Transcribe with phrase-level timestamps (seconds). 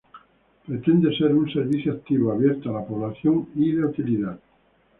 [0.65, 4.39] Pretende ser un servicio activo, abierto a la población y de utilidad.